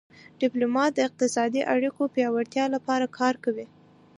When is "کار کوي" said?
3.17-3.65